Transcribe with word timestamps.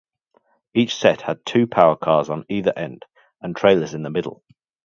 Each 0.73 0.95
set 0.95 1.21
had 1.21 1.45
two 1.45 1.67
power 1.67 1.95
cars 1.95 2.31
on 2.31 2.45
either 2.49 2.73
end 2.75 3.05
and 3.39 3.55
trailers 3.55 3.93
in 3.93 4.01
the 4.01 4.09
middle. 4.09 4.41